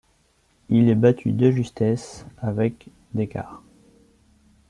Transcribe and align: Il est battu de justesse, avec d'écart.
Il 0.69 0.89
est 0.89 0.95
battu 0.95 1.31
de 1.31 1.51
justesse, 1.51 2.25
avec 2.39 2.89
d'écart. 3.13 3.61